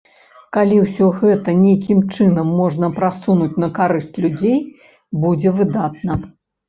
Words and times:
Калі 0.55 0.77
ўсё 0.83 1.09
гэта 1.17 1.53
нейкім 1.65 1.99
чынам 2.15 2.47
можна 2.61 2.89
прасунуць 2.97 3.51
на 3.65 3.69
карысць 3.79 4.15
людзей, 4.25 4.59
будзе 5.27 5.49
выдатна. 5.61 6.23